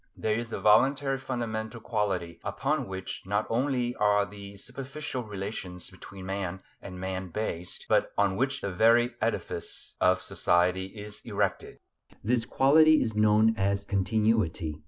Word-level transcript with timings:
There 0.15 0.33
is 0.33 0.51
a 0.51 0.59
voluntary 0.59 1.19
fundamental 1.19 1.79
quality 1.79 2.39
upon 2.43 2.87
which 2.87 3.21
not 3.23 3.45
only 3.51 3.93
are 3.97 4.25
the 4.25 4.57
superficial 4.57 5.23
relations 5.23 5.91
between 5.91 6.25
man 6.25 6.63
and 6.81 6.99
man 6.99 7.29
based, 7.29 7.85
but 7.87 8.11
on 8.17 8.35
which 8.35 8.61
the 8.61 8.71
very 8.71 9.13
edifice 9.21 9.95
of 10.01 10.19
society 10.19 10.87
is 10.87 11.21
erected. 11.23 11.77
This 12.23 12.45
quality 12.45 12.99
is 12.99 13.15
known 13.15 13.55
as 13.57 13.85
"continuity." 13.85 14.79